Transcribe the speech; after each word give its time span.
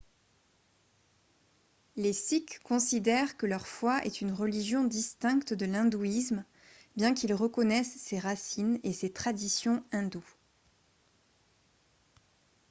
les 1.95 2.11
sikhs 2.13 2.57
considèrent 2.63 3.37
que 3.37 3.45
leur 3.45 3.67
foi 3.67 4.03
est 4.03 4.21
une 4.21 4.31
religion 4.33 4.83
distincte 4.83 5.53
de 5.53 5.67
l'hindouisme 5.67 6.43
bien 6.95 7.13
qu'ils 7.13 7.35
reconnaissent 7.35 7.97
ses 8.01 8.17
racines 8.17 8.79
et 8.81 8.93
ses 8.93 9.11
traditions 9.11 9.83
hindoues 9.91 10.33